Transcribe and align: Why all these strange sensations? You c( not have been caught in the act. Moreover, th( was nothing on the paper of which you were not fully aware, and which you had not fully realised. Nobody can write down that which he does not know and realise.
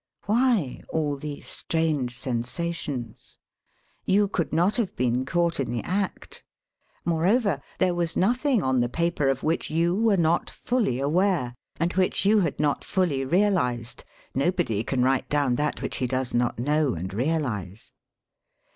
Why 0.25 0.81
all 0.89 1.15
these 1.15 1.47
strange 1.47 2.17
sensations? 2.17 3.37
You 4.03 4.31
c( 4.35 4.45
not 4.51 4.77
have 4.77 4.95
been 4.95 5.25
caught 5.27 5.59
in 5.59 5.69
the 5.69 5.83
act. 5.83 6.43
Moreover, 7.05 7.61
th( 7.77 7.91
was 7.93 8.17
nothing 8.17 8.63
on 8.63 8.79
the 8.79 8.89
paper 8.89 9.27
of 9.29 9.43
which 9.43 9.69
you 9.69 9.93
were 9.95 10.17
not 10.17 10.49
fully 10.49 10.99
aware, 10.99 11.53
and 11.79 11.93
which 11.93 12.25
you 12.25 12.39
had 12.39 12.59
not 12.59 12.83
fully 12.83 13.23
realised. 13.25 14.03
Nobody 14.33 14.83
can 14.83 15.03
write 15.03 15.29
down 15.29 15.53
that 15.57 15.83
which 15.83 15.97
he 15.97 16.07
does 16.07 16.33
not 16.33 16.57
know 16.57 16.95
and 16.95 17.13
realise. 17.13 17.91